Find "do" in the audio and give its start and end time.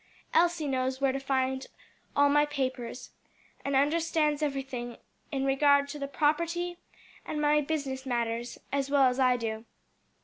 9.37-9.63